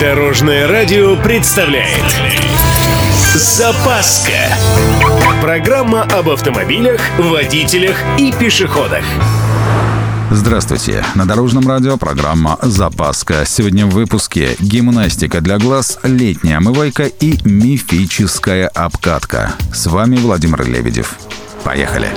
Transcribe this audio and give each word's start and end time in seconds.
Дорожное 0.00 0.68
радио 0.68 1.16
представляет 1.16 2.04
Запаска 3.34 4.30
Программа 5.42 6.02
об 6.02 6.28
автомобилях, 6.28 7.00
водителях 7.18 7.96
и 8.16 8.32
пешеходах 8.32 9.02
Здравствуйте! 10.30 11.04
На 11.16 11.26
Дорожном 11.26 11.66
радио 11.66 11.96
программа 11.96 12.58
«Запаска». 12.62 13.44
Сегодня 13.44 13.86
в 13.86 13.90
выпуске 13.90 14.54
гимнастика 14.60 15.40
для 15.40 15.58
глаз, 15.58 15.98
летняя 16.04 16.58
омывайка 16.58 17.06
и 17.06 17.38
мифическая 17.44 18.68
обкатка. 18.68 19.54
С 19.72 19.86
вами 19.86 20.16
Владимир 20.16 20.64
Лебедев. 20.64 21.18
Поехали! 21.64 22.08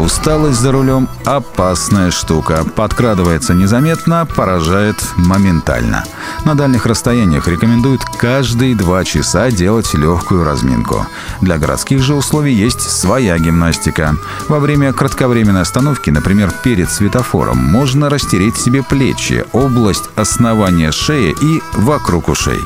Усталость 0.00 0.58
за 0.58 0.72
рулем– 0.72 1.10
опасная 1.26 2.10
штука. 2.10 2.64
Подкрадывается 2.74 3.52
незаметно, 3.52 4.24
поражает 4.24 4.96
моментально. 5.16 6.04
На 6.46 6.54
дальних 6.54 6.86
расстояниях 6.86 7.46
рекомендуют 7.46 8.00
каждые 8.16 8.74
два 8.74 9.04
часа 9.04 9.50
делать 9.50 9.92
легкую 9.92 10.44
разминку. 10.44 11.06
Для 11.42 11.58
городских 11.58 12.02
же 12.02 12.14
условий 12.14 12.54
есть 12.54 12.80
своя 12.80 13.38
гимнастика. 13.38 14.16
Во 14.48 14.58
время 14.58 14.94
кратковременной 14.94 15.60
остановки, 15.60 16.08
например, 16.08 16.50
перед 16.64 16.90
светофором, 16.90 17.58
можно 17.58 18.08
растереть 18.08 18.56
себе 18.56 18.82
плечи, 18.82 19.44
область 19.52 20.08
основания 20.16 20.92
шеи 20.92 21.36
и 21.42 21.60
вокруг 21.74 22.30
ушей. 22.30 22.60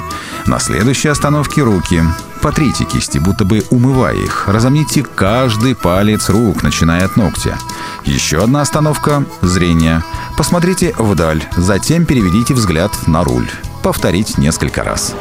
На 0.47 0.59
следующей 0.59 1.09
остановке 1.09 1.63
руки. 1.63 2.03
Потрите 2.43 2.85
кисти, 2.85 3.17
будто 3.17 3.47
бы 3.47 3.65
умывая 3.71 4.15
их. 4.15 4.47
Разомните 4.47 5.03
каждый 5.03 5.75
палец 5.75 6.29
рук, 6.29 6.63
начиная 6.63 7.07
от 7.07 7.17
ногтя. 7.17 7.59
Еще 8.05 8.43
одна 8.43 8.61
остановка– 8.61 9.25
зрение. 9.41 10.03
Посмотрите 10.37 10.95
вдаль, 10.99 11.43
затем 11.57 12.05
переведите 12.05 12.53
взгляд 12.53 12.93
на 13.07 13.25
руль. 13.25 13.51
Повторить 13.83 14.37
несколько 14.37 14.85
раз. 14.85 15.15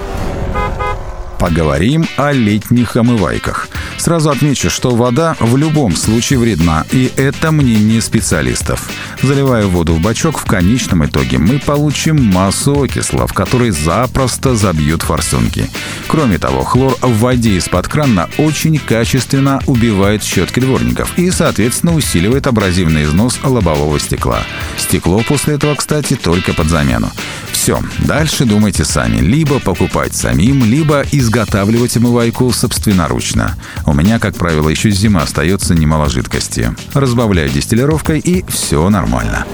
Поговорим 1.39 2.05
о 2.17 2.33
летних 2.33 2.97
омывайках. 2.97 3.69
Сразу 4.03 4.31
отмечу, 4.31 4.69
что 4.69 4.89
вода 4.89 5.37
в 5.39 5.55
любом 5.55 5.95
случае 5.95 6.37
вредна, 6.37 6.85
и 6.91 7.09
это 7.15 7.53
мнение 7.53 8.01
специалистов. 8.01 8.89
Заливая 9.21 9.65
воду 9.65 9.93
в 9.93 10.01
бачок, 10.01 10.39
в 10.39 10.43
конечном 10.43 11.05
итоге 11.05 11.37
мы 11.37 11.57
получим 11.57 12.21
массу 12.21 12.83
окислов, 12.83 13.31
которые 13.31 13.71
запросто 13.71 14.57
забьют 14.57 15.03
форсунки. 15.03 15.69
Кроме 16.07 16.37
того, 16.37 16.65
хлор 16.65 16.97
в 16.99 17.17
воде 17.19 17.51
из-под 17.51 17.87
крана 17.87 18.29
очень 18.37 18.77
качественно 18.77 19.61
убивает 19.67 20.21
щетки 20.21 20.59
дворников 20.59 21.17
и, 21.17 21.31
соответственно, 21.31 21.95
усиливает 21.95 22.45
абразивный 22.45 23.05
износ 23.05 23.39
лобового 23.41 24.01
стекла. 24.01 24.41
Стекло 24.77 25.23
после 25.25 25.53
этого, 25.53 25.75
кстати, 25.75 26.15
только 26.15 26.53
под 26.53 26.67
замену. 26.67 27.09
Все, 27.63 27.79
дальше 27.99 28.43
думайте 28.43 28.83
сами. 28.83 29.21
Либо 29.21 29.57
покупать 29.57 30.13
самим, 30.13 30.65
либо 30.65 31.05
изготавливать 31.13 31.95
омывайку 31.95 32.51
собственноручно. 32.51 33.55
У 33.85 33.93
меня, 33.93 34.19
как 34.19 34.35
правило, 34.35 34.67
еще 34.67 34.91
зима 34.91 35.21
остается 35.21 35.73
немало 35.73 36.09
жидкости. 36.09 36.75
Разбавляю 36.93 37.47
дистиллировкой 37.47 38.19
и 38.19 38.43
все 38.49 38.89
нормально. 38.89 39.45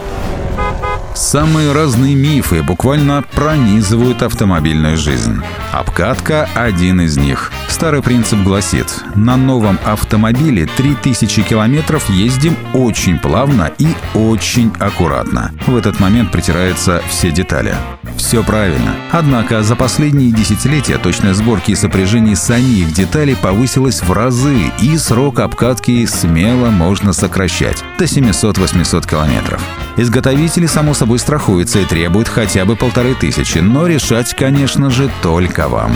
Самые 1.14 1.72
разные 1.72 2.16
мифы 2.16 2.64
буквально 2.64 3.24
пронизывают 3.36 4.24
автомобильную 4.24 4.98
жизнь. 4.98 5.44
Обкатка– 5.72 6.50
один 6.56 7.02
из 7.02 7.16
них. 7.16 7.52
Старый 7.68 8.02
принцип 8.02 8.40
гласит, 8.40 8.88
на 9.14 9.38
новом 9.38 9.78
автомобиле 9.86 10.68
3000 10.78 11.44
километров 11.44 12.10
ездим 12.10 12.56
очень 12.74 13.20
плавно 13.20 13.72
и 13.78 13.90
очень 14.16 14.74
аккуратно. 14.80 15.52
В 15.68 15.76
этот 15.76 16.00
момент 16.00 16.32
притираются 16.32 17.04
все 17.08 17.30
детали. 17.32 17.76
Все 18.20 18.44
правильно. 18.44 18.96
Однако 19.12 19.64
за 19.64 19.78
последние 19.78 20.32
десятилетия 20.32 20.98
точная 20.98 21.34
сборки 21.34 21.72
и 21.72 21.76
сопряжение 21.76 22.36
самих 22.36 22.92
деталей 22.94 23.36
повысилась 23.36 24.04
в 24.04 24.12
разы, 24.12 24.72
и 24.82 24.98
срок 24.98 25.40
обкатки 25.40 26.06
смело 26.06 26.70
можно 26.70 27.14
сокращать 27.14 27.82
до 27.98 28.04
700-800 28.04 29.10
километров. 29.10 29.64
Изготовители, 29.96 30.66
само 30.66 30.94
собой, 30.94 31.18
страхуются 31.18 31.80
и 31.80 31.86
требуют 31.86 32.28
хотя 32.28 32.66
бы 32.66 32.76
полторы 32.76 33.16
тысячи, 33.16 33.60
но 33.60 33.88
решать, 33.88 34.36
конечно 34.36 34.90
же, 34.90 35.10
только 35.24 35.70
вам. 35.70 35.96